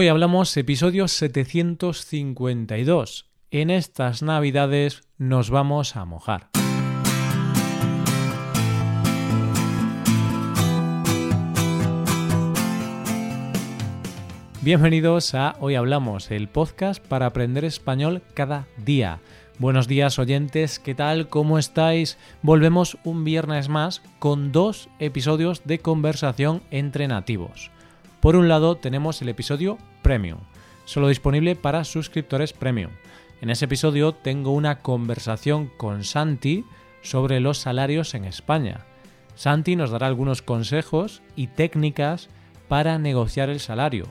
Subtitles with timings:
[0.00, 3.26] Hoy hablamos episodio 752.
[3.50, 6.50] En estas navidades nos vamos a mojar.
[14.62, 19.18] Bienvenidos a Hoy Hablamos, el podcast para aprender español cada día.
[19.58, 21.28] Buenos días oyentes, ¿qué tal?
[21.28, 22.18] ¿Cómo estáis?
[22.42, 27.72] Volvemos un viernes más con dos episodios de conversación entre nativos.
[28.20, 30.40] Por un lado tenemos el episodio Premium,
[30.84, 32.90] solo disponible para suscriptores Premium.
[33.40, 36.64] En ese episodio tengo una conversación con Santi
[37.00, 38.80] sobre los salarios en España.
[39.36, 42.28] Santi nos dará algunos consejos y técnicas
[42.66, 44.06] para negociar el salario.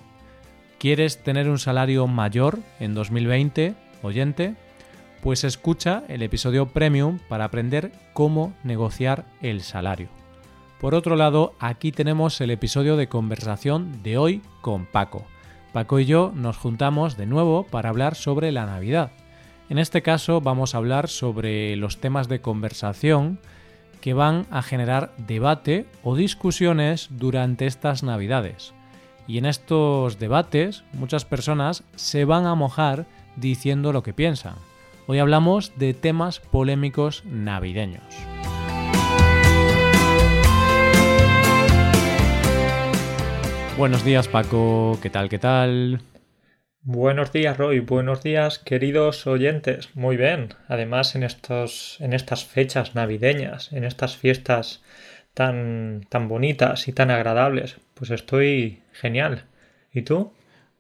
[0.80, 4.56] ¿Quieres tener un salario mayor en 2020, oyente?
[5.22, 10.08] Pues escucha el episodio Premium para aprender cómo negociar el salario.
[10.80, 15.26] Por otro lado, aquí tenemos el episodio de conversación de hoy con Paco.
[15.74, 19.12] Paco y yo nos juntamos de nuevo para hablar sobre la Navidad.
[19.70, 23.40] En este caso vamos a hablar sobre los temas de conversación
[24.02, 28.74] que van a generar debate o discusiones durante estas Navidades.
[29.28, 34.56] Y en estos debates muchas personas se van a mojar diciendo lo que piensan.
[35.08, 38.37] Hoy hablamos de temas polémicos navideños.
[43.78, 45.30] Buenos días Paco, ¿qué tal?
[45.30, 46.02] ¿Qué tal?
[46.82, 49.96] Buenos días Roy, buenos días queridos oyentes.
[49.96, 54.82] Muy bien, además en, estos, en estas fechas navideñas, en estas fiestas
[55.36, 59.44] tan, tan bonitas y tan agradables, pues estoy genial.
[59.94, 60.34] ¿Y tú?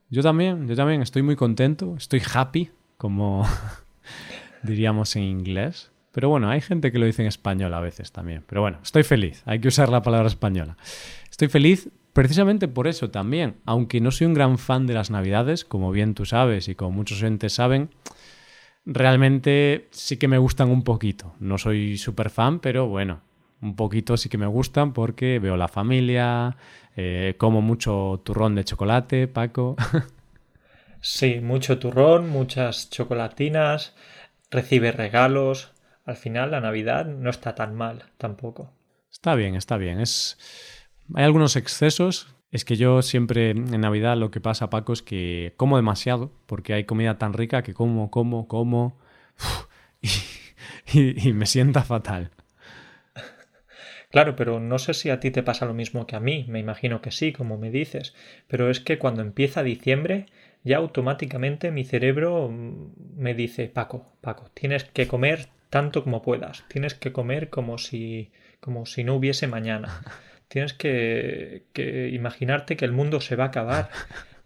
[0.09, 3.47] Yo también, yo también estoy muy contento, estoy happy, como
[4.63, 5.91] diríamos en inglés.
[6.13, 8.43] Pero bueno, hay gente que lo dice en español a veces también.
[8.47, 10.77] Pero bueno, estoy feliz, hay que usar la palabra española.
[11.29, 15.63] Estoy feliz Precisamente por eso también, aunque no soy un gran fan de las Navidades,
[15.63, 17.91] como bien tú sabes y como muchos oyentes saben,
[18.87, 21.35] realmente sí que me gustan un poquito.
[21.39, 23.21] No soy súper fan, pero bueno,
[23.61, 26.58] un poquito sí que me gustan porque veo la familia,
[26.95, 29.75] eh, como mucho turrón de chocolate, Paco.
[31.02, 33.93] sí, mucho turrón, muchas chocolatinas,
[34.49, 35.71] recibe regalos.
[36.03, 38.73] Al final la Navidad no está tan mal tampoco.
[39.11, 39.99] Está bien, está bien.
[39.99, 40.39] Es
[41.13, 42.35] hay algunos excesos.
[42.51, 46.73] Es que yo siempre en Navidad lo que pasa, Paco, es que como demasiado, porque
[46.73, 48.97] hay comida tan rica que como, como, como
[50.93, 52.31] y, me sienta fatal.
[54.09, 56.59] Claro, pero no sé si a ti te pasa lo mismo que a mí, me
[56.59, 58.15] imagino que sí, como me dices,
[58.47, 60.27] pero es que cuando empieza diciembre
[60.63, 66.93] ya automáticamente mi cerebro me dice, Paco, Paco, tienes que comer tanto como puedas, tienes
[66.93, 70.01] que comer como si como si no hubiese mañana.
[70.47, 71.65] tienes que,
[72.11, 73.89] imaginarte que el mundo se va a acabar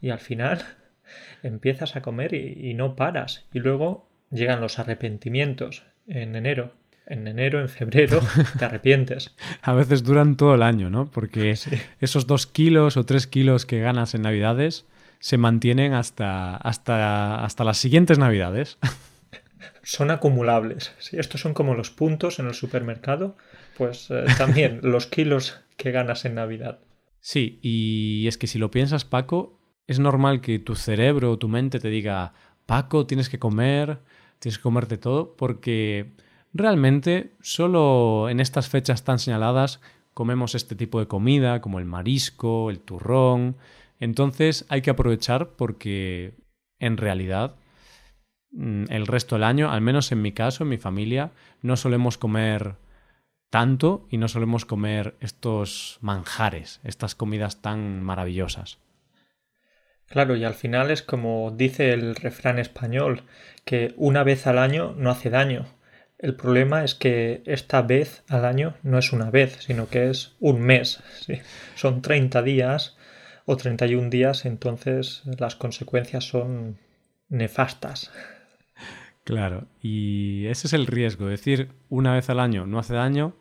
[0.01, 0.63] y al final
[1.43, 3.45] empiezas a comer y, no paras.
[3.53, 6.73] Y luego llegan los arrepentimientos en enero.
[7.07, 8.21] En enero, en febrero,
[8.59, 9.35] te arrepientes.
[9.61, 11.09] a veces duran todo el año, ¿no?
[11.09, 11.55] Porque
[11.99, 14.85] esos dos kilos o tres kilos que ganas en Navidades
[15.19, 18.77] se mantienen hasta, hasta, hasta las siguientes Navidades.
[19.83, 20.93] Son acumulables.
[20.99, 23.35] Sí, estos son como los puntos en el supermercado.
[23.81, 26.81] Pues eh, también los kilos que ganas en Navidad.
[27.19, 31.47] Sí, y es que si lo piensas, Paco, es normal que tu cerebro o tu
[31.47, 32.35] mente te diga,
[32.67, 33.97] Paco, tienes que comer,
[34.37, 36.13] tienes que comerte todo, porque
[36.53, 39.81] realmente solo en estas fechas tan señaladas
[40.13, 43.57] comemos este tipo de comida, como el marisco, el turrón.
[43.99, 46.35] Entonces hay que aprovechar porque
[46.77, 47.55] en realidad
[48.51, 51.31] mm, el resto del año, al menos en mi caso, en mi familia,
[51.63, 52.75] no solemos comer
[53.51, 58.79] tanto y no solemos comer estos manjares, estas comidas tan maravillosas.
[60.07, 63.23] Claro, y al final es como dice el refrán español,
[63.63, 65.65] que una vez al año no hace daño.
[66.17, 70.35] El problema es que esta vez al año no es una vez, sino que es
[70.39, 71.03] un mes.
[71.75, 72.97] Son 30 días
[73.45, 76.77] o 31 días, entonces las consecuencias son
[77.27, 78.11] nefastas.
[79.23, 83.35] Claro, y ese es el riesgo, decir una vez al año no hace daño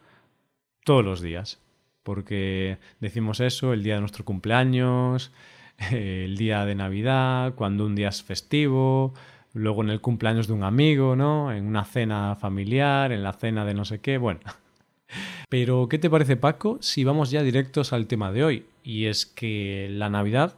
[0.84, 1.60] todos los días,
[2.02, 5.32] porque decimos eso el día de nuestro cumpleaños,
[5.90, 9.14] el día de Navidad, cuando un día es festivo,
[9.52, 11.52] luego en el cumpleaños de un amigo, ¿no?
[11.52, 14.40] En una cena familiar, en la cena de no sé qué, bueno.
[15.48, 18.66] Pero, ¿qué te parece, Paco, si vamos ya directos al tema de hoy?
[18.84, 20.56] Y es que la Navidad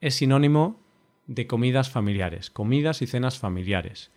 [0.00, 0.80] es sinónimo
[1.26, 4.10] de comidas familiares, comidas y cenas familiares.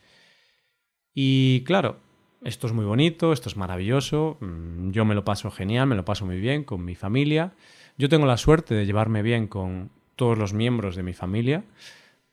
[1.14, 2.00] Y claro,
[2.48, 6.06] esto es muy bonito, esto es maravilloso, mm, yo me lo paso genial, me lo
[6.06, 7.52] paso muy bien con mi familia.
[7.98, 11.66] Yo tengo la suerte de llevarme bien con todos los miembros de mi familia,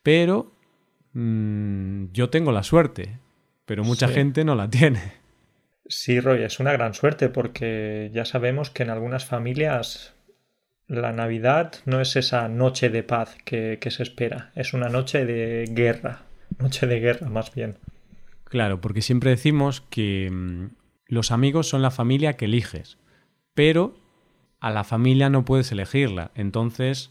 [0.05, 0.53] pero
[1.15, 3.19] mm, yo tengo la suerte,
[3.67, 5.01] pero mucha gente no la tiene.
[5.89, 10.15] Sí, Roy, es una gran suerte porque ya sabemos que en algunas familias
[10.87, 15.25] la Navidad no es esa noche de paz que, que se espera, es una noche
[15.27, 16.23] de guerra,
[16.61, 17.79] noche de guerra más bien.
[18.45, 20.67] Claro, porque siempre decimos que mm,
[21.07, 22.99] los amigos son la familia que eliges,
[23.55, 23.95] pero
[24.61, 26.31] a la familia no puedes elegirla.
[26.35, 27.11] Entonces,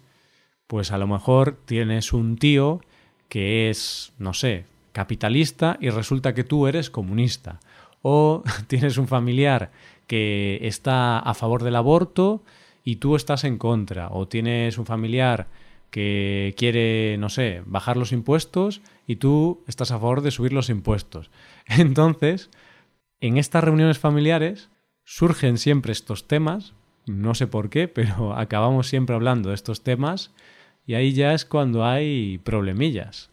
[0.67, 2.81] pues a lo mejor tienes un tío
[3.29, 7.59] que es, no sé, capitalista y resulta que tú eres comunista.
[8.01, 9.71] O tienes un familiar
[10.07, 12.43] que está a favor del aborto
[12.83, 14.09] y tú estás en contra.
[14.11, 15.47] O tienes un familiar
[15.93, 20.71] que quiere, no sé, bajar los impuestos y tú estás a favor de subir los
[20.71, 21.29] impuestos.
[21.67, 22.49] Entonces,
[23.21, 24.71] en estas reuniones familiares
[25.03, 26.73] surgen siempre estos temas,
[27.05, 30.31] no sé por qué, pero acabamos siempre hablando de estos temas
[30.87, 33.29] y ahí ya es cuando hay problemillas.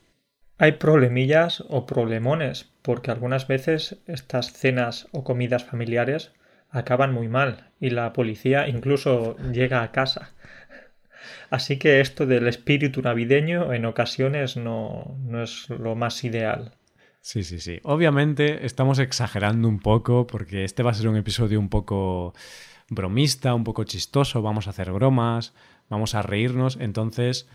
[0.58, 6.32] Hay problemillas o problemones, porque algunas veces estas cenas o comidas familiares
[6.68, 10.34] acaban muy mal y la policía incluso llega a casa.
[11.50, 16.74] Así que esto del espíritu navideño en ocasiones no, no es lo más ideal.
[17.20, 17.80] Sí, sí, sí.
[17.82, 22.34] Obviamente estamos exagerando un poco porque este va a ser un episodio un poco
[22.88, 25.54] bromista, un poco chistoso, vamos a hacer bromas,
[25.88, 27.48] vamos a reírnos, entonces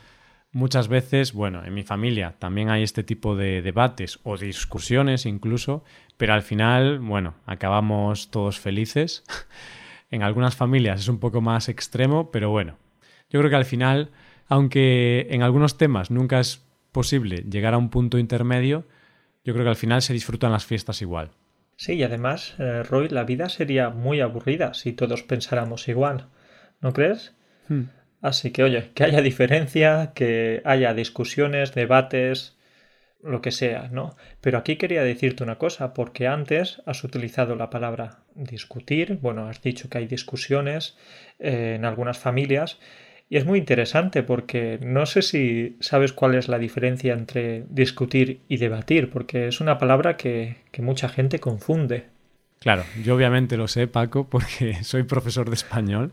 [0.51, 5.83] muchas veces, bueno, en mi familia también hay este tipo de debates o discusiones incluso,
[6.15, 9.23] pero al final, bueno, acabamos todos felices.
[10.11, 12.77] en algunas familias es un poco más extremo, pero bueno,
[13.35, 14.11] yo creo que al final,
[14.47, 18.85] aunque en algunos temas nunca es posible llegar a un punto intermedio,
[19.43, 21.31] yo creo que al final se disfrutan las fiestas igual.
[21.75, 26.29] Sí, y además, eh, Roy, la vida sería muy aburrida si todos pensáramos igual,
[26.79, 27.35] ¿no crees?
[27.67, 27.87] Hmm.
[28.21, 32.55] Así que, oye, que haya diferencia, que haya discusiones, debates,
[33.21, 34.15] lo que sea, ¿no?
[34.39, 39.61] Pero aquí quería decirte una cosa, porque antes has utilizado la palabra discutir, bueno, has
[39.61, 40.97] dicho que hay discusiones
[41.39, 42.79] eh, en algunas familias,
[43.29, 48.41] y es muy interesante porque no sé si sabes cuál es la diferencia entre discutir
[48.47, 52.05] y debatir, porque es una palabra que, mucha gente confunde.
[52.59, 56.11] Claro, yo obviamente lo sé, Paco, porque soy profesor de español,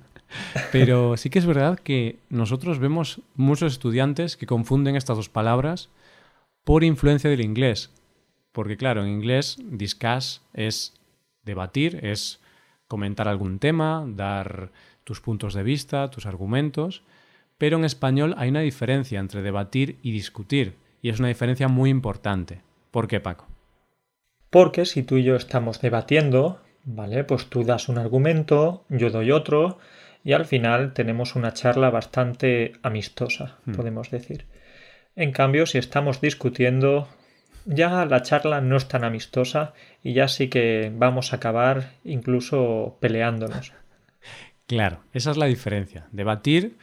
[0.70, 5.90] pero sí que es verdad que nosotros vemos muchos estudiantes que confunden estas dos palabras
[6.64, 7.90] por influencia del inglés.
[8.52, 10.94] Porque claro, en inglés discuss es
[11.44, 12.40] debatir, es
[12.86, 14.70] comentar algún tema, dar
[15.04, 17.02] tus puntos de vista, tus argumentos,
[17.58, 21.90] pero en español hay una diferencia entre debatir y discutir, y es una diferencia muy
[21.90, 22.60] importante.
[22.90, 23.46] ¿Por qué, Paco?
[24.50, 27.24] Porque si tú y yo estamos debatiendo, ¿vale?
[27.24, 29.78] Pues tú das un argumento, yo doy otro,
[30.24, 33.72] y al final tenemos una charla bastante amistosa, hmm.
[33.72, 34.46] podemos decir.
[35.16, 37.08] En cambio, si estamos discutiendo,
[37.64, 39.72] ya la charla no es tan amistosa
[40.02, 43.72] y ya sí que vamos a acabar incluso peleándonos.
[44.66, 46.08] Claro, esa es la diferencia.
[46.12, 46.76] Debatir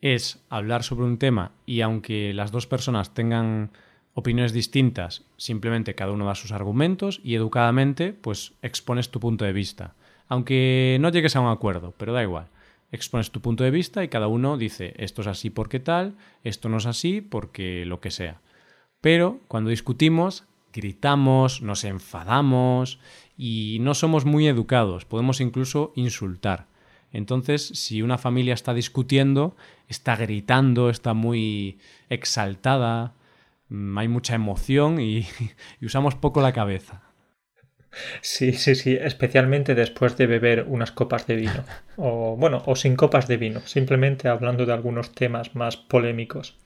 [0.00, 3.70] es hablar sobre un tema y aunque las dos personas tengan
[4.14, 9.52] opiniones distintas, simplemente cada uno da sus argumentos y educadamente pues expones tu punto de
[9.52, 9.94] vista.
[10.28, 12.48] Aunque no llegues a un acuerdo, pero da igual.
[12.92, 16.68] Expones tu punto de vista y cada uno dice esto es así porque tal, esto
[16.68, 18.40] no es así porque lo que sea.
[19.00, 22.98] Pero cuando discutimos, gritamos, nos enfadamos
[23.36, 26.66] y no somos muy educados, podemos incluso insultar.
[27.12, 29.56] Entonces, si una familia está discutiendo,
[29.88, 33.14] está gritando, está muy exaltada,
[33.68, 35.26] mm, hay mucha emoción y,
[35.82, 37.02] usamos poco la cabeza.
[38.20, 41.64] Sí, sí, sí, especialmente después de beber unas copas de vino.
[42.02, 46.56] O bueno, o sin copas de vino, simplemente hablando de algunos temas más polémicos.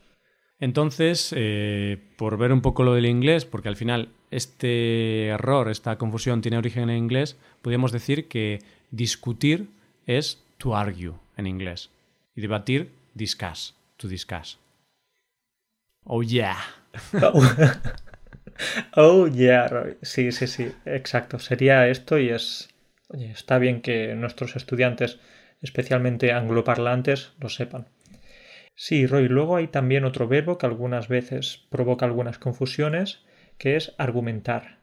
[0.61, 5.99] Entonces, eh, por ver un poco lo del inglés, porque al final este error, esta
[5.99, 8.61] confusión tiene origen en inglés, podríamos decir que
[8.93, 9.71] discutir
[10.07, 11.91] es to argue en inglés.
[12.35, 14.59] Y debatir, discuss, to discuss.
[16.05, 16.59] Oh yeah.
[18.97, 19.69] oh, yeah,
[20.03, 21.39] Sí, sí, sí, exacto.
[21.39, 22.69] Sería esto y es...
[23.13, 25.19] Está bien que nuestros estudiantes,
[25.61, 27.87] especialmente angloparlantes, lo sepan.
[28.75, 33.21] Sí, Roy, luego hay también otro verbo que algunas veces provoca algunas confusiones,
[33.57, 34.79] que es argumentar.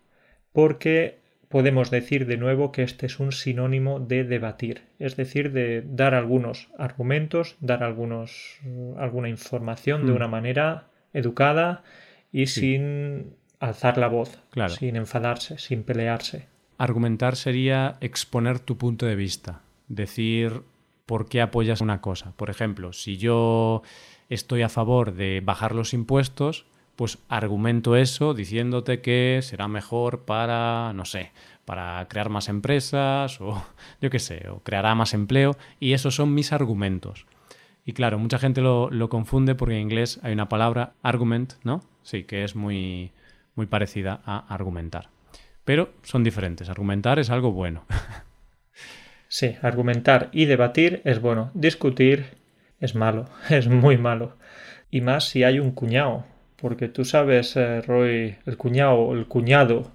[0.53, 1.20] Porque
[1.51, 6.15] podemos decir de nuevo que este es un sinónimo de debatir, es decir, de dar
[6.15, 8.59] algunos argumentos, dar algunos,
[8.97, 10.15] alguna información de mm.
[10.15, 11.83] una manera educada
[12.31, 14.39] y sin alzar la voz,
[14.69, 16.47] sin enfadarse, sin pelearse.
[16.77, 20.63] Argumentar sería exponer tu punto de vista, decir
[21.05, 22.33] por qué apoyas una cosa.
[22.37, 23.83] Por ejemplo, si yo
[24.29, 30.93] estoy a favor de bajar los impuestos, pues argumento eso diciéndote que será mejor para,
[30.93, 31.31] no sé,
[31.65, 33.63] para crear más empresas o
[34.01, 37.25] yo qué sé, o creará más empleo y esos son mis argumentos.
[37.85, 41.81] Y claro, mucha gente lo, lo, confunde porque en inglés hay una palabra argument, ¿no?
[42.03, 43.11] Sí, que es muy,
[43.55, 45.09] muy parecida a argumentar.
[45.63, 46.69] Pero son diferentes.
[46.69, 47.85] Argumentar es algo bueno.
[49.33, 51.51] Sí, argumentar y debatir es bueno.
[51.53, 52.35] Discutir
[52.81, 54.35] es malo, es muy malo.
[54.89, 56.25] Y más si hay un cuñado.
[56.61, 59.91] Porque tú sabes, eh, Roy, el cuñado, el cuñado,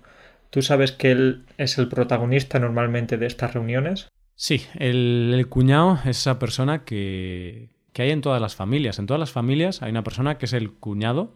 [0.51, 4.09] ¿tú sabes que él es el protagonista normalmente de estas reuniones?
[4.35, 8.99] Sí, el, el cuñado es esa persona que, que hay en todas las familias.
[8.99, 11.35] En todas las familias hay una persona que es el cuñado.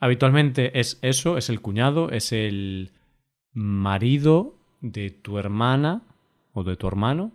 [0.00, 2.90] Habitualmente es eso, es el cuñado, es el
[3.54, 6.02] marido de tu hermana
[6.52, 7.32] o de tu hermano.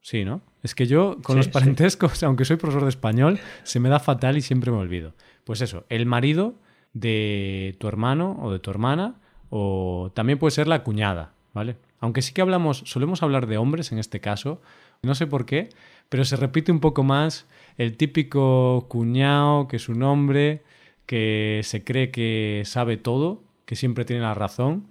[0.00, 0.40] Sí, ¿no?
[0.62, 4.38] Es que yo con los parentescos, aunque soy profesor de español, se me da fatal
[4.38, 5.14] y siempre me olvido.
[5.44, 6.54] Pues eso, el marido
[6.92, 9.16] de tu hermano o de tu hermana,
[9.50, 11.76] o también puede ser la cuñada, ¿vale?
[12.00, 14.60] Aunque sí que hablamos, solemos hablar de hombres en este caso,
[15.02, 15.68] no sé por qué,
[16.08, 20.62] pero se repite un poco más el típico cuñado que es un hombre
[21.06, 24.86] que se cree que sabe todo, que siempre tiene la razón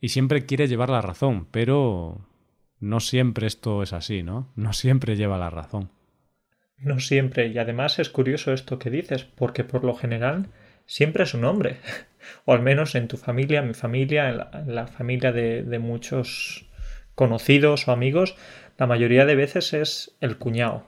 [0.00, 2.18] y siempre quiere llevar la razón, pero
[2.80, 4.48] no siempre esto es así, ¿no?
[4.56, 5.90] No siempre lleva la razón.
[6.76, 10.48] No siempre, y además es curioso esto que dices, porque por lo general
[10.86, 11.78] siempre es un hombre,
[12.44, 16.66] o al menos en tu familia, en mi familia, en la, familia de, de, muchos
[17.14, 18.36] conocidos o amigos,
[18.78, 20.86] la mayoría de veces es el cuñado.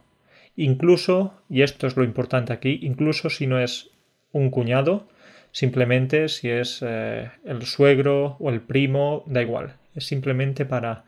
[0.57, 3.91] Incluso, y esto es lo importante aquí, incluso si no es
[4.33, 5.09] un cuñado,
[5.53, 11.05] simplemente si es eh, el suegro o el primo, da igual, es simplemente para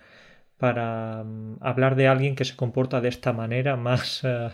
[0.59, 4.51] para um, hablar de alguien que se comporta de esta manera más, uh,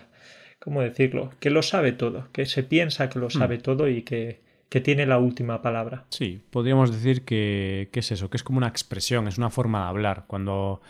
[0.65, 1.31] ¿cómo decirlo?
[1.39, 3.31] Que lo sabe todo, que se piensa que lo hmm.
[3.31, 6.05] sabe todo y que, que, tiene la última palabra.
[6.09, 9.83] Sí, podríamos decir que, que, es eso, que es como una expresión, es una forma
[9.83, 10.25] de hablar.
[10.27, 10.81] Cuando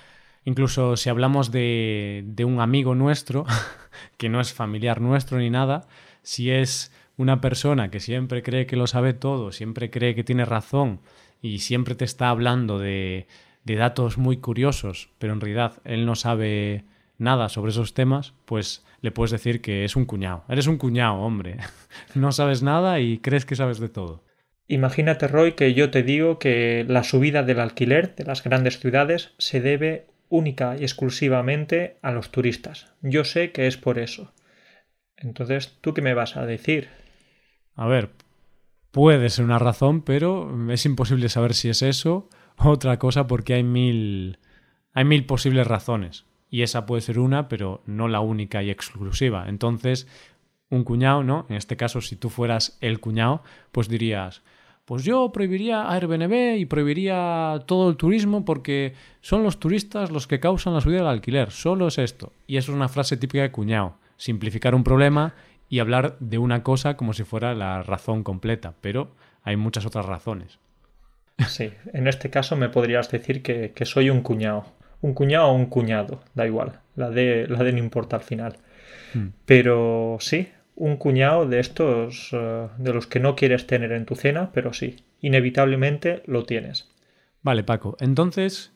[0.45, 3.45] incluso si hablamos de, de un amigo nuestro,
[4.17, 5.87] que no es familiar nuestro ni nada,
[6.23, 10.45] si es una persona que siempre cree que lo sabe todo, siempre cree que tiene
[10.45, 11.01] razón
[11.43, 13.27] y siempre te está hablando de
[13.65, 16.85] de datos muy curiosos, pero en realidad él no sabe
[17.19, 20.45] nada sobre esos temas, pues le puedes decir que es un cuñado.
[20.49, 21.59] Eres un cuñado, hombre.
[22.15, 24.25] No sabes nada y crees que sabes de todo.
[24.67, 29.35] Imagínate, Roy, que yo te digo que la subida del alquiler de las grandes ciudades
[29.39, 32.93] se debe única y exclusivamente a los turistas.
[33.03, 34.33] Yo sé que es por eso.
[35.17, 36.89] Entonces, ¿tú qué me vas a decir?
[37.75, 38.11] A ver,
[38.91, 43.65] puede ser una razón, pero es imposible saber si es eso otra cosa porque hay
[43.65, 44.39] mil,
[44.93, 46.25] hay mil posibles razones.
[46.55, 49.47] Y esa puede ser una, pero no la única y exclusiva.
[49.49, 50.07] Entonces,
[50.71, 51.47] un cuñado, ¿no?
[51.49, 53.43] En este caso, si tú fueras el cuñado,
[53.73, 54.43] pues dirías,
[54.85, 60.39] pues yo prohibiría Airbnb y prohibiría todo el turismo porque son los turistas los que
[60.39, 61.51] causan la subida del alquiler.
[61.51, 62.33] Solo es esto.
[62.47, 63.97] Y eso es una frase típica de cuñado.
[64.17, 65.35] Simplificar un problema
[65.69, 68.75] y hablar de una cosa como si fuera la razón completa.
[68.81, 69.11] Pero
[69.43, 70.61] hay muchas otras razones.
[71.49, 74.67] Sí, en este caso me podrías decir que, soy un cuñado.
[75.05, 76.81] Un cuñado o un cuñado, da igual.
[76.97, 78.57] La de, la de no importa al final.
[79.13, 79.29] Hmm.
[79.45, 84.15] Pero sí, un cuñado de estos, eh, de los que no quieres tener en tu
[84.15, 86.89] cena, pero sí, inevitablemente lo tienes.
[87.43, 87.99] Vale, Paco.
[88.01, 88.73] Entonces,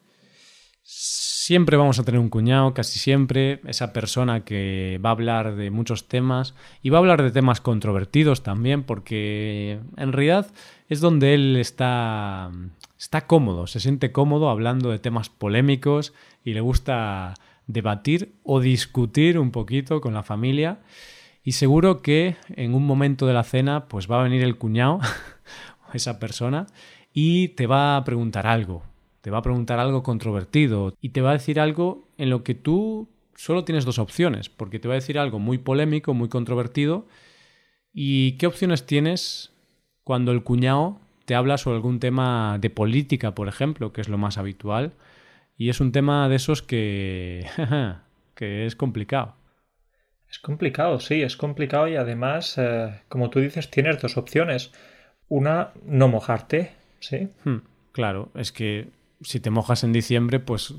[1.48, 5.70] Siempre vamos a tener un cuñado, casi siempre, esa persona que va a hablar de
[5.70, 10.52] muchos temas y va a hablar de temas controvertidos también, porque en realidad
[10.90, 12.50] es donde él está,
[12.98, 16.12] está cómodo, se siente cómodo hablando de temas polémicos
[16.44, 17.32] y le gusta
[17.66, 20.80] debatir o discutir un poquito con la familia.
[21.42, 25.00] Y seguro que en un momento de la cena, pues va a venir el cuñado,
[25.94, 26.66] esa persona,
[27.14, 28.82] y te va a preguntar algo
[29.28, 32.54] te va a preguntar algo controvertido y te va a decir algo en lo que
[32.54, 37.06] tú solo tienes dos opciones, porque te va a decir algo muy polémico, muy controvertido.
[37.92, 39.52] ¿Y qué opciones tienes
[40.02, 44.16] cuando el cuñado te habla sobre algún tema de política, por ejemplo, que es lo
[44.16, 44.92] más habitual?
[45.58, 47.44] Y es un tema de esos que,
[48.34, 49.34] que es complicado.
[50.30, 54.72] Es complicado, sí, es complicado y además, eh, como tú dices, tienes dos opciones.
[55.28, 57.28] Una, no mojarte, ¿sí?
[57.44, 57.58] Hmm,
[57.92, 58.88] claro, es que
[59.20, 60.74] si te mojas en diciembre, pues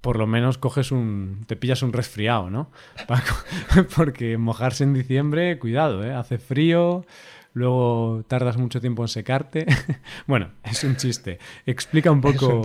[0.00, 1.44] por lo menos coges un.
[1.46, 2.70] te pillas un resfriado, ¿no?
[3.96, 6.12] Porque mojarse en diciembre, cuidado, ¿eh?
[6.12, 7.06] Hace frío,
[7.54, 9.66] luego tardas mucho tiempo en secarte.
[10.26, 11.38] bueno, es un chiste.
[11.66, 12.62] Explica un poco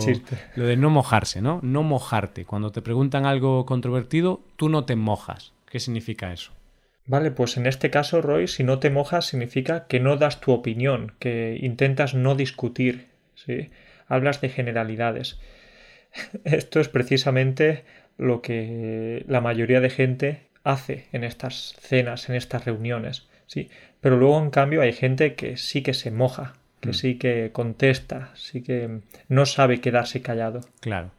[0.56, 1.60] lo de no mojarse, ¿no?
[1.62, 2.44] No mojarte.
[2.44, 5.52] Cuando te preguntan algo controvertido, tú no te mojas.
[5.70, 6.52] ¿Qué significa eso?
[7.06, 10.52] Vale, pues en este caso, Roy, si no te mojas significa que no das tu
[10.52, 13.70] opinión, que intentas no discutir, ¿sí?
[14.08, 15.38] Hablas de generalidades.
[16.44, 17.84] Esto es precisamente
[18.16, 23.70] lo que la mayoría de gente hace en estas cenas, en estas reuniones, ¿sí?
[24.00, 26.94] Pero luego, en cambio, hay gente que sí que se moja, que mm.
[26.94, 30.60] sí que contesta, sí que no sabe quedarse callado.
[30.80, 31.10] Claro.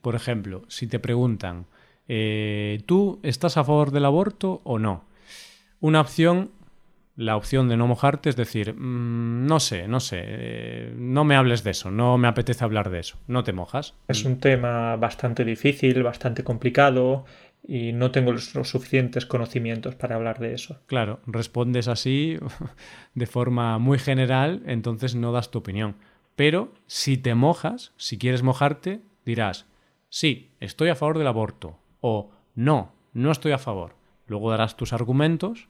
[0.00, 1.66] Por ejemplo, si te preguntan,
[2.08, 5.04] eh, ¿tú estás a favor del aborto o no?
[5.80, 6.50] Una opción,
[7.16, 11.36] la opción de no mojarte, es decir, mm, no sé, no sé, eh, no me
[11.36, 13.94] hables de eso, no me apetece hablar de eso, no te mojas.
[14.08, 17.24] Es un tema bastante difícil, bastante complicado
[17.66, 20.80] y no tengo los, suficientes conocimientos para hablar de eso.
[20.86, 22.38] Claro, respondes así
[23.14, 25.96] de forma muy general, entonces no das tu opinión.
[26.34, 29.66] Pero si te mojas, si quieres mojarte, dirás,
[30.08, 33.94] sí, estoy a favor del aborto o no, no estoy a favor.
[34.26, 35.68] Luego darás tus argumentos,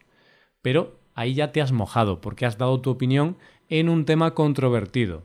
[0.63, 3.37] pero ahí ya te has mojado porque has dado tu opinión
[3.69, 5.23] en un tema controvertido.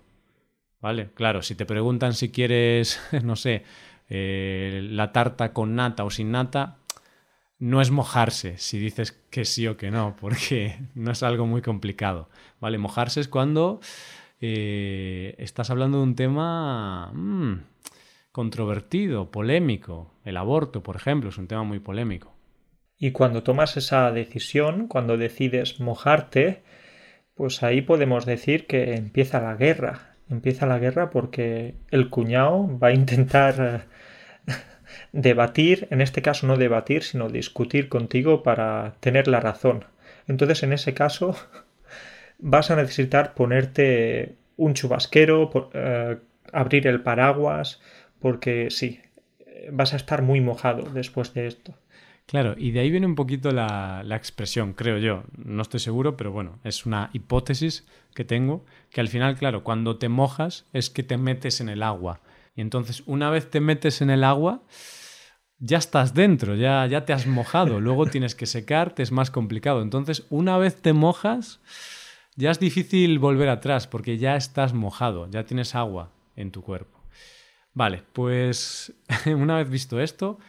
[0.79, 1.09] ¿Vale?
[1.15, 3.63] Claro, si te preguntan si quieres, no sé,
[4.09, 6.77] eh, la tarta con nata o sin nata,
[7.59, 11.61] no es mojarse si dices que sí o que no, porque no es algo muy
[11.61, 12.29] complicado.
[12.59, 12.77] ¿Vale?
[12.77, 13.79] Mojarse es cuando
[14.39, 17.53] eh, estás hablando de un tema mm,
[18.31, 20.13] controvertido, polémico.
[20.23, 22.36] El aborto, por ejemplo, es un tema muy polémico.
[22.99, 26.63] Y cuando tomas esa decisión, cuando decides mojarte,
[27.35, 30.15] pues ahí podemos decir que empieza la guerra.
[30.29, 33.85] Empieza la guerra porque el cuñado va a intentar
[34.47, 34.53] eh,
[35.11, 39.85] debatir, en este caso no debatir, sino discutir contigo para tener la razón.
[40.27, 41.35] Entonces, en ese caso,
[42.39, 46.17] vas a necesitar ponerte un chubasquero, eh,
[46.51, 47.79] abrir el paraguas,
[48.19, 49.01] porque sí,
[49.71, 51.75] vas a estar muy mojado después de esto.
[52.27, 55.23] Claro, y de ahí viene un poquito la, expresión, creo yo.
[55.37, 59.97] No estoy seguro, pero bueno, es una hipótesis que tengo, que al final, claro, cuando
[59.97, 62.19] te mojas es que te metes en el agua.
[62.53, 64.61] Y entonces, una vez te metes en el agua,
[65.59, 67.79] ya estás dentro, ya, ya te has mojado.
[67.79, 69.81] Luego tienes que secarte, es más complicado.
[69.81, 71.61] Entonces, una vez te mojas,
[72.35, 76.99] ya es difícil volver atrás, porque ya estás mojado, ya tienes agua en tu cuerpo.
[77.73, 78.91] Vale, pues
[79.27, 80.39] una vez visto esto,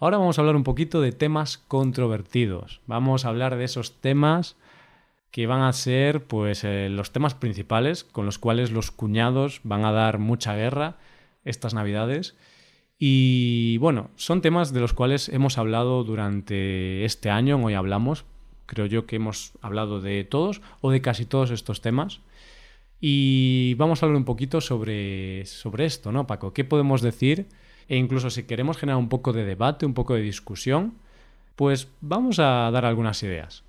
[0.00, 2.80] Ahora vamos a hablar un poquito de temas controvertidos.
[2.86, 4.56] Vamos a hablar de esos temas
[5.32, 9.84] que van a ser pues eh, los temas principales con los cuales los cuñados van
[9.84, 10.98] a dar mucha guerra
[11.44, 12.36] estas navidades.
[12.96, 18.24] Y bueno, son temas de los cuales hemos hablado durante este año, hoy hablamos,
[18.66, 22.20] creo yo que hemos hablado de todos o de casi todos estos temas.
[23.00, 26.52] Y vamos a hablar un poquito sobre, sobre esto, ¿no, Paco?
[26.52, 27.48] ¿Qué podemos decir?
[27.88, 30.94] E incluso si queremos generar un poco de debate, un poco de discusión,
[31.56, 33.64] pues vamos a dar algunas ideas.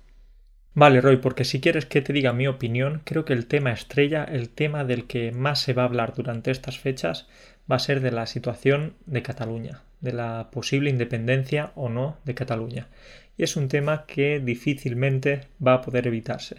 [0.74, 4.24] Vale, Roy, porque si quieres que te diga mi opinión, creo que el tema estrella,
[4.24, 7.26] el tema del que más se va a hablar durante estas fechas,
[7.70, 12.34] va a ser de la situación de Cataluña, de la posible independencia o no de
[12.34, 12.88] Cataluña.
[13.36, 16.58] Y es un tema que difícilmente va a poder evitarse.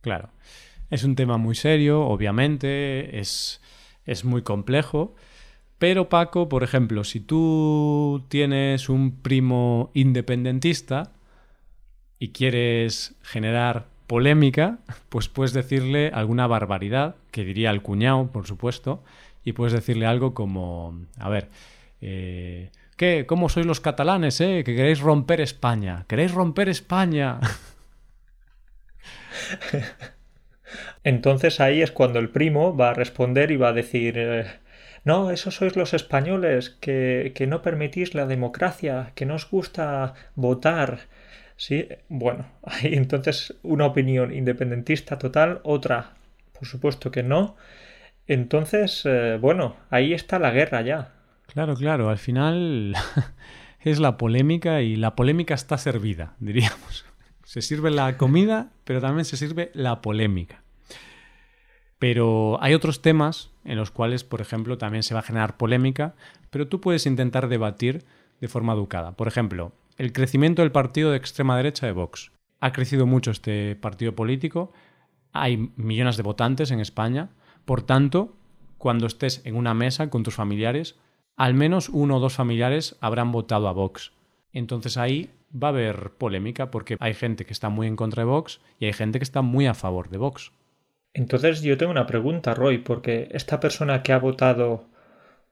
[0.00, 0.30] Claro,
[0.90, 3.60] es un tema muy serio, obviamente, es,
[4.04, 5.14] es muy complejo,
[5.78, 11.12] pero Paco, por ejemplo, si tú tienes un primo independentista
[12.18, 19.02] y quieres generar polémica, pues puedes decirle alguna barbaridad, que diría el cuñado, por supuesto,
[19.44, 21.48] y puedes decirle algo como, a ver,
[22.00, 23.26] eh, ¿qué?
[23.26, 24.62] ¿Cómo sois los catalanes, eh?
[24.64, 26.04] Que queréis romper España.
[26.08, 27.40] ¿Queréis romper España?
[31.04, 34.14] Entonces ahí es cuando el primo va a responder y va a decir...
[34.16, 34.63] Eh,
[35.04, 40.14] no, esos sois los españoles que, que no permitís la democracia, que no os gusta
[40.34, 41.00] votar.
[41.56, 46.14] Sí, bueno, hay entonces una opinión independentista total, otra,
[46.58, 47.56] por supuesto que no.
[48.26, 51.12] Entonces, eh, bueno, ahí está la guerra ya.
[51.46, 52.96] Claro, claro, al final
[53.80, 57.04] es la polémica y la polémica está servida, diríamos.
[57.44, 60.63] Se sirve la comida, pero también se sirve la polémica.
[62.04, 66.14] Pero hay otros temas en los cuales, por ejemplo, también se va a generar polémica,
[66.50, 68.04] pero tú puedes intentar debatir
[68.42, 69.12] de forma educada.
[69.12, 72.30] Por ejemplo, el crecimiento del partido de extrema derecha de Vox.
[72.60, 74.70] Ha crecido mucho este partido político,
[75.32, 77.30] hay millones de votantes en España,
[77.64, 78.36] por tanto,
[78.76, 80.96] cuando estés en una mesa con tus familiares,
[81.36, 84.12] al menos uno o dos familiares habrán votado a Vox.
[84.52, 88.28] Entonces ahí va a haber polémica porque hay gente que está muy en contra de
[88.28, 90.52] Vox y hay gente que está muy a favor de Vox.
[91.14, 94.88] Entonces yo tengo una pregunta, Roy, porque esta persona que ha votado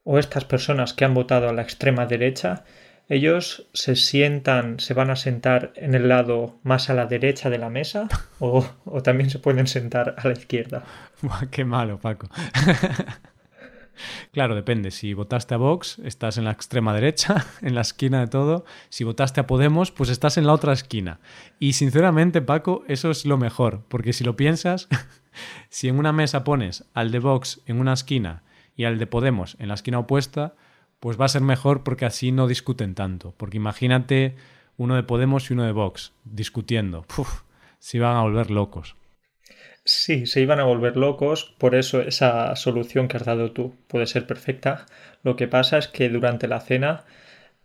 [0.05, 2.65] o estas personas que han votado a la extrema derecha
[3.09, 7.59] ellos se sientan, se van a sentar en el lado más a la derecha de
[7.59, 10.83] la mesa o, o también se pueden sentar a la izquierda.
[11.51, 12.29] Qué malo, Paco.
[14.33, 14.91] Claro, depende.
[14.91, 18.65] Si votaste a Vox, estás en la extrema derecha, en la esquina de todo.
[18.89, 21.21] Si votaste a Podemos, pues estás en la otra esquina.
[21.59, 24.89] Y sinceramente, Paco, eso es lo mejor, porque si lo piensas,
[25.69, 28.43] si en una mesa pones al de Vox en una esquina
[28.77, 30.55] y al de Podemos en la esquina opuesta,
[31.01, 33.35] pues va a ser mejor porque así no discuten tanto.
[33.37, 34.37] Porque imagínate
[34.77, 37.05] uno de Podemos y uno de Vox discutiendo.
[37.19, 37.43] Uf,
[37.79, 38.97] se van a volver locos.
[39.85, 44.07] Sí, se iban a volver locos, por eso esa solución que has dado tú puede
[44.07, 44.87] ser perfecta.
[45.25, 47.05] Lo que pasa es que durante la cena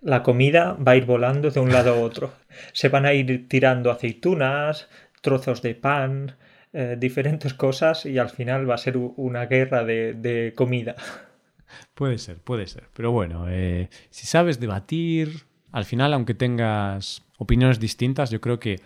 [0.01, 2.33] la comida va a ir volando de un lado a otro.
[2.73, 4.89] Se van a ir tirando aceitunas,
[5.21, 6.35] trozos de pan,
[6.73, 10.95] eh, diferentes cosas y al final va a ser una guerra de, comida.
[11.93, 12.85] Puede ser, puede ser.
[12.93, 18.79] Pero bueno, eh, si sabes debatir, al final, aunque tengas opiniones distintas, yo creo que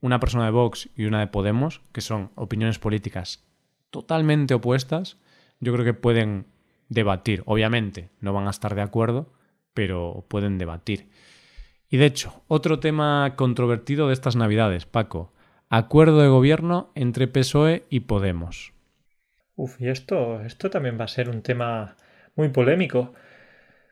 [0.00, 3.44] una persona de Vox y una de Podemos, que son opiniones políticas
[3.90, 5.16] totalmente opuestas,
[5.60, 6.46] yo creo que pueden
[6.88, 7.42] debatir.
[7.46, 9.32] Obviamente no van a estar de acuerdo,
[9.74, 11.08] pero pueden debatir.
[11.88, 15.32] Y de hecho, otro tema controvertido de estas Navidades, Paco,
[15.70, 18.72] acuerdo de gobierno entre PSOE y Podemos.
[19.56, 21.96] Uf, y esto, esto también va a ser un tema
[22.36, 23.14] muy polémico.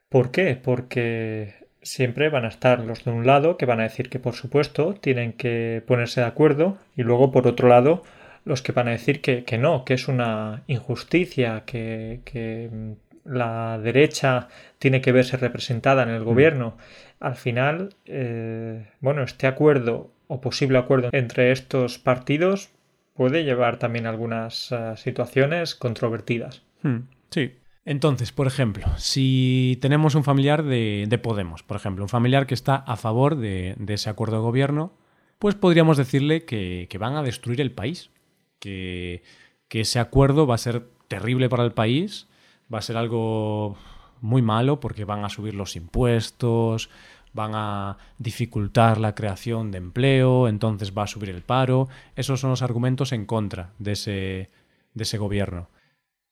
[0.09, 0.61] ¿Por qué?
[0.63, 4.35] Porque siempre van a estar los de un lado que van a decir que por
[4.35, 8.03] supuesto tienen que ponerse de acuerdo y luego por otro lado
[8.45, 12.93] los que van a decir que, no, que es una injusticia, que, mm,
[13.25, 16.25] la derecha tiene que verse representada en el mm.
[16.25, 16.77] gobierno.
[17.19, 22.71] Al final, eh, bueno, este acuerdo o posible acuerdo entre estos partidos
[23.15, 26.63] puede llevar también algunas eh, situaciones controvertidas.
[26.83, 32.49] Hmm, sí, entonces, por ejemplo, si tenemos un familiar de, Podemos, por ejemplo, un familiar
[32.49, 34.93] que está a favor de, ese acuerdo de gobierno,
[35.39, 38.11] pues podríamos decirle que, van a destruir el país,
[38.59, 39.23] que,
[39.71, 42.27] ese acuerdo va a ser terrible para el país,
[42.73, 43.77] va a ser algo
[44.21, 46.91] muy malo porque van a subir los impuestos,
[47.35, 51.89] van a dificultar la creación de empleo, entonces va a subir el paro.
[52.17, 54.51] Esos son los argumentos en contra de ese,
[54.95, 55.69] de ese gobierno.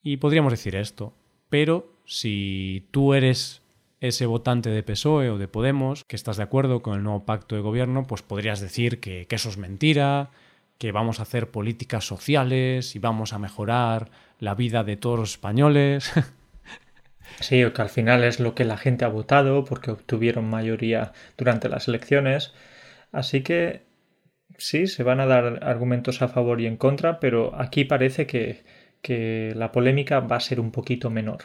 [0.02, 1.14] Y podríamos decir esto,
[1.54, 3.62] pero si tú eres
[4.00, 7.54] ese votante de PSOE o de Podemos, que estás de acuerdo con el nuevo pacto
[7.54, 10.30] de gobierno, pues podrías decir que, eso es mentira,
[10.78, 15.30] que vamos a hacer políticas sociales y vamos a mejorar la vida de todos los
[15.30, 16.10] españoles.
[17.40, 21.68] Sí, que al final es lo que la gente ha votado porque obtuvieron mayoría durante
[21.68, 22.52] las elecciones.
[23.12, 23.86] Así que
[24.58, 28.62] sí, se van a dar argumentos a favor y en contra, pero aquí parece que,
[29.04, 31.44] que la polémica va a ser un poquito menor.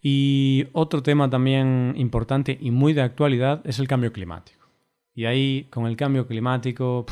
[0.00, 4.68] Y otro tema también importante y muy de actualidad es el cambio climático.
[5.12, 7.04] Y ahí, con el cambio climático,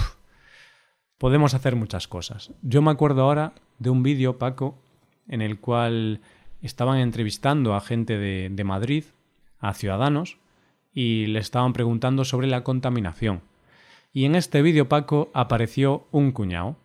[1.18, 2.52] podemos hacer muchas cosas.
[2.62, 4.78] Yo me acuerdo ahora de un vídeo, Paco,
[5.26, 6.20] en el cual
[6.62, 9.04] estaban entrevistando a gente de, de Madrid,
[9.58, 10.38] a ciudadanos,
[10.94, 13.40] y le estaban preguntando sobre la contaminación.
[14.12, 16.76] Y en este vídeo, Paco, apareció un cuñado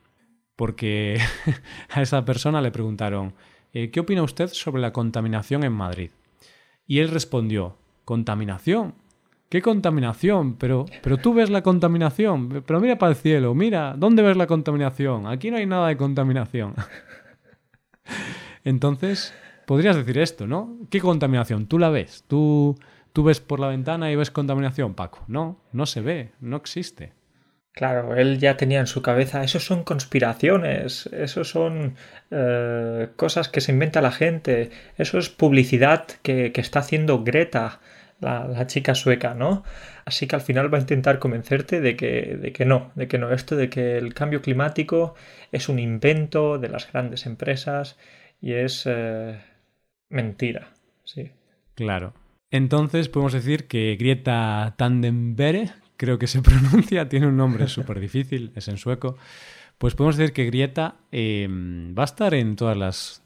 [0.55, 1.19] porque
[1.89, 3.33] a esa persona le preguntaron,
[3.73, 6.11] eh, ¿qué opina usted sobre la contaminación en Madrid?
[6.85, 8.95] Y él respondió, ¿contaminación?
[9.49, 10.55] ¿Qué contaminación?
[10.55, 14.47] Pero, pero tú ves la contaminación, pero mira para el cielo, mira, ¿dónde ves la
[14.47, 15.27] contaminación?
[15.27, 16.73] Aquí no hay nada de contaminación.
[18.63, 19.33] Entonces,
[19.67, 20.77] podrías decir esto, ¿no?
[20.89, 21.67] ¿Qué contaminación?
[21.67, 22.23] ¿Tú la ves?
[22.27, 22.75] ¿Tú,
[23.11, 25.19] ¿Tú ves por la ventana y ves contaminación, Paco?
[25.27, 27.13] No, no se ve, no existe.
[27.73, 31.95] Claro, él ya tenía en su cabeza, eso son conspiraciones, eso son
[32.29, 37.79] eh, cosas que se inventa la gente, eso es publicidad que, está haciendo Greta,
[38.19, 39.63] la, chica sueca, ¿no?
[40.05, 43.17] Así que al final va a intentar convencerte de que, de que no, de que
[43.17, 45.15] no, esto de que el cambio climático
[45.51, 47.97] es un invento de las grandes empresas
[48.39, 49.39] y es eh,
[50.09, 50.73] mentira,
[51.05, 51.31] sí.
[51.73, 52.13] Claro.
[52.51, 55.71] Entonces podemos decir que Greta Tandembere
[56.03, 59.15] creo que se pronuncia, tiene un nombre súper difícil, es en sueco,
[59.77, 61.47] pues podemos decir que Grieta eh,
[61.97, 63.23] va a estar en todas las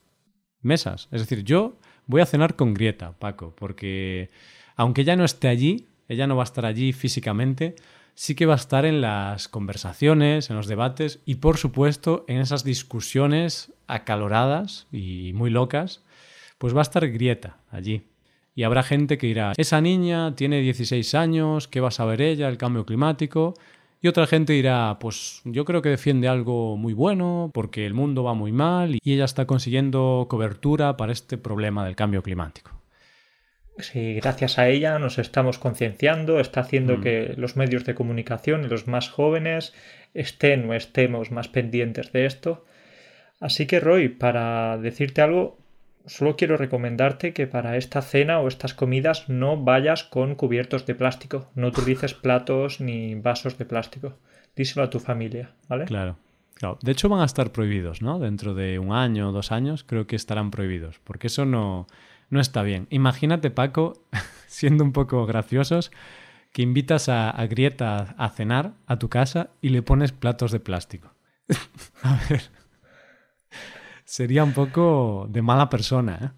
[0.62, 1.08] mesas.
[1.12, 4.30] Es decir, yo voy a cenar con Grieta, Paco, porque
[4.76, 7.74] aunque ella no esté allí, ella no va a estar allí físicamente,
[8.13, 12.38] sí que va a estar en las conversaciones, en los debates y por supuesto en
[12.38, 16.04] esas discusiones acaloradas y muy locas,
[16.60, 18.04] pues va a estar Grieta allí.
[18.58, 22.50] Y habrá gente que dirá, esa niña tiene 16 años, ¿qué va a saber ella?
[22.50, 23.54] El cambio climático.
[24.02, 28.24] Y otra gente dirá, pues yo creo que defiende algo muy bueno porque el mundo
[28.24, 32.72] va muy mal y ella está consiguiendo cobertura para este problema del cambio climático.
[33.78, 37.02] si gracias a ella nos estamos concienciando, está haciendo mm.
[37.02, 39.76] que los medios de comunicación y los más jóvenes
[40.15, 42.65] estén o estemos más pendientes de esto.
[43.39, 45.60] Así que Roy, para decirte algo,
[46.08, 50.96] solo quiero recomendarte que para esta cena o estas comidas no vayas con cubiertos de
[50.96, 54.13] plástico, no utilices platos ni vasos de plástico.
[54.56, 55.86] Díselo a tu familia, ¿vale?
[55.86, 56.17] Claro.
[56.56, 56.80] Claro.
[56.82, 58.17] De hecho van a estar prohibidos, ¿no?
[58.17, 61.86] Dentro de un año o dos años creo que estarán prohibidos, porque eso no,
[62.32, 62.88] no está bien.
[62.89, 64.02] Imagínate, Paco,
[64.48, 65.91] siendo un poco graciosos,
[66.52, 71.13] que invitas a, Grieta a, cenar a tu casa y le pones platos de plástico.
[72.02, 72.41] a ver.
[74.08, 76.30] Sería un poco de mala persona, ¿eh?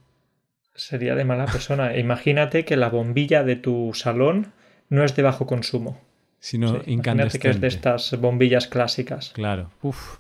[0.74, 1.96] Sería de mala persona.
[1.98, 4.54] Imagínate que la bombilla de tu salón
[4.90, 6.02] no es de bajo consumo.
[6.40, 9.34] Sino Imagínate que es de estas bombillas clásicas.
[9.34, 9.70] Claro.
[9.84, 10.18] Uf.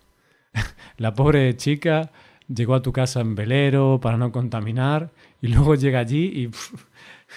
[0.97, 2.11] La pobre chica
[2.47, 5.09] llegó a tu casa en velero para no contaminar
[5.41, 6.51] y luego llega allí y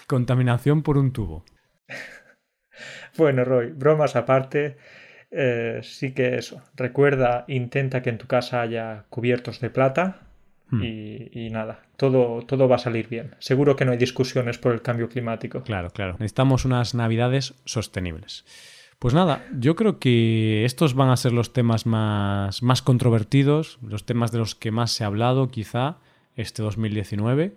[0.07, 1.43] contaminación por un tubo.
[3.17, 4.79] Bueno, Roy, bromas aparte,
[5.33, 6.63] eh, sí que eso.
[6.77, 10.21] Recuerda, intenta que en tu casa haya cubiertos de plata
[10.69, 10.83] hmm.
[10.83, 13.35] y, nada, todo, todo va a salir bien.
[13.39, 15.63] Seguro que no hay discusiones por el cambio climático.
[15.63, 16.13] Claro, claro.
[16.13, 18.45] Necesitamos unas navidades sostenibles.
[18.99, 24.07] Pues nada, yo creo que estos van a ser los temas más, más controvertidos, los
[24.07, 25.97] temas de los que más se ha hablado quizá
[26.37, 27.57] este 2019.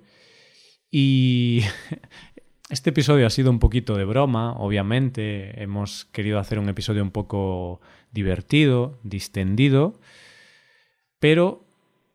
[0.90, 1.62] Y
[2.70, 5.62] este episodio ha sido un poquito de broma, obviamente.
[5.62, 10.00] Hemos querido hacer un episodio un poco divertido, distendido.
[11.20, 11.64] Pero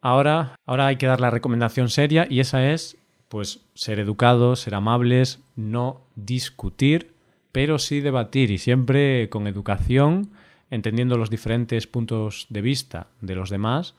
[0.01, 2.97] ahora, ahora hay que dar la recomendación seria y esa es
[3.29, 7.15] pues ser educados, ser amables, no discutir
[7.53, 10.31] pero sí debatir y siempre con educación,
[10.71, 13.95] entendiendo los diferentes puntos de vista de los demás,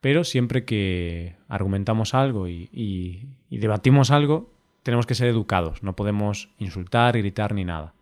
[0.00, 4.50] pero siempre que argumentamos algo y, debatimos algo,
[4.84, 7.94] tenemos que ser educados, no podemos insultar, gritar ni nada.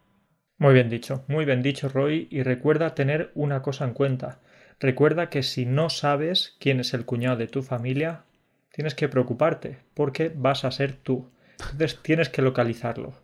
[0.58, 4.40] Muy bien dicho, muy bien dicho Roy, y recuerda tener una cosa en cuenta.
[4.78, 8.24] Recuerda que si no sabes quién es el cuñado de tu familia,
[8.72, 11.30] tienes que preocuparte, porque vas a ser tú.
[11.72, 13.14] Entonces tienes que localizarlo.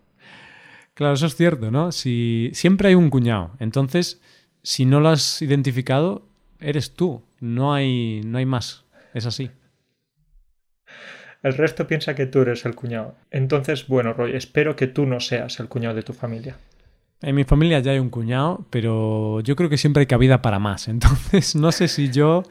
[0.93, 1.91] Claro, eso es cierto, ¿no?
[1.91, 4.21] Si siempre hay un cuñado, entonces
[4.63, 6.27] si no lo has identificado,
[6.59, 9.51] eres tú, no hay no hay más, es así.
[11.41, 13.15] El resto piensa que tú eres el cuñado.
[13.31, 16.57] Entonces, bueno, Roy, espero que tú no seas el cuñado de tu familia.
[17.21, 20.59] En mi familia ya hay un cuñado, pero yo creo que siempre hay cabida para
[20.59, 20.87] más.
[20.87, 22.43] Entonces, no sé si yo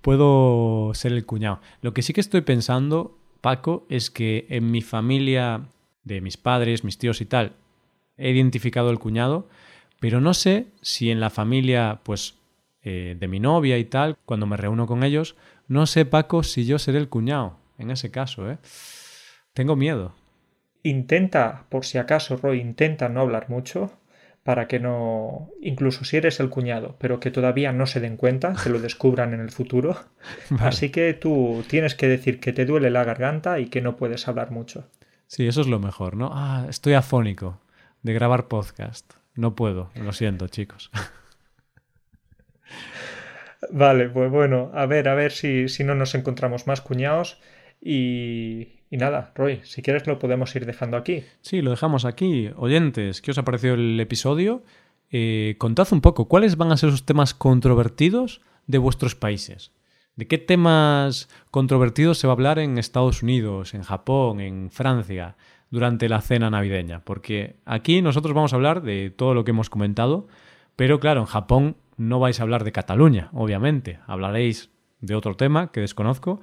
[0.00, 1.60] puedo ser el cuñado.
[1.82, 5.62] Lo que sí que estoy pensando, Paco, es que en mi familia,
[6.04, 7.52] de mis padres, mis tíos y tal,
[8.16, 9.48] he identificado el cuñado,
[10.00, 12.36] pero no sé si en la familia, pues,
[12.82, 15.36] eh, de mi novia y tal, cuando me reúno con ellos,
[15.68, 18.58] no sé, Paco, si yo seré el cuñado, en ese caso, ¿eh?
[19.52, 20.14] Tengo miedo.
[20.82, 23.92] Intenta, por si acaso, Roy, intenta no hablar mucho
[24.42, 28.54] para que no, incluso si eres el cuñado, pero que todavía no se den cuenta,
[28.62, 29.96] que lo descubran en el futuro.
[30.58, 34.26] Así que tú tienes que decir que te duele la garganta y que no puedes
[34.28, 34.88] hablar mucho.
[35.26, 36.30] Sí, eso es lo mejor, ¿no?
[36.32, 37.60] Ah, estoy afónico
[38.02, 39.12] de grabar podcast.
[39.34, 40.90] No puedo, lo siento, chicos.
[43.70, 47.38] Vale, pues bueno, a ver, a ver si, si no nos encontramos más cuñados.
[47.82, 51.24] Y, nada, Roy, si quieres lo podemos ir dejando aquí.
[51.40, 52.50] Sí, lo dejamos aquí.
[52.56, 54.62] Oyentes, ¿qué os ha parecido el episodio?
[55.10, 59.72] Eh, contad un poco, ¿cuáles van a ser esos temas controvertidos de vuestros países?
[60.16, 65.36] ¿De qué temas controvertidos se va a hablar en Estados Unidos, en Japón, en Francia?
[65.70, 69.70] durante la cena navideña, porque aquí nosotros vamos a hablar de todo lo que hemos
[69.70, 70.26] comentado,
[70.76, 75.70] pero claro, en Japón no vais a hablar de Cataluña, obviamente, hablaréis de otro tema
[75.70, 76.40] que desconozco,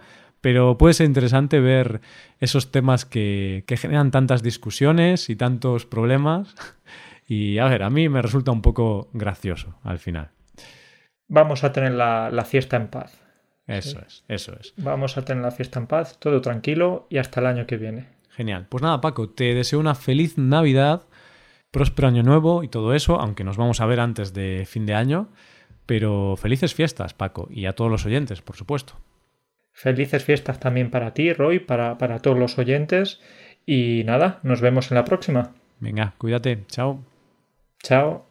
[0.48, 2.00] pero puede ser interesante ver
[2.40, 6.56] esos temas que, generan tantas discusiones y tantos problemas.
[7.30, 10.30] Y a ver, a mí me resulta un poco gracioso al final.
[11.28, 13.20] Vamos a tener la, fiesta en paz.
[13.68, 14.74] Eso es, eso es.
[14.78, 18.08] Vamos a tener la fiesta en paz, todo tranquilo y hasta el año que viene.
[18.30, 18.68] Genial.
[18.70, 21.02] Pues nada, Paco, te deseo una feliz Navidad,
[21.70, 24.94] próspero año nuevo y todo eso, aunque nos vamos a ver antes de fin de
[24.94, 25.28] año.
[25.86, 28.94] Pero felices fiestas, Paco, y a todos los oyentes, por supuesto.
[29.78, 33.22] Felices fiestas también para ti, Roy, para, para todos los oyentes.
[33.64, 35.54] Y nada, nos vemos en la próxima.
[35.80, 36.66] Venga, cuídate.
[36.68, 37.06] Chao.
[37.84, 38.26] Chao.